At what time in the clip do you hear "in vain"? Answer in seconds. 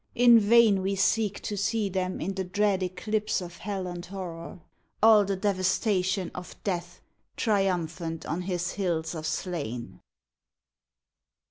0.15-0.81